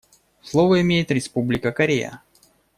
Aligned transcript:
Слово 0.41 0.81
имеет 0.81 1.11
Республика 1.11 1.71
Корея. 1.71 2.23